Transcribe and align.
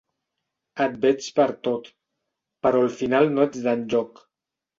Et 0.85 0.95
veig 1.03 1.27
pertot 1.39 1.89
però 2.65 2.81
al 2.87 2.91
final 3.03 3.31
no 3.37 3.45
ets 3.53 3.71
enlloc. 3.77 4.25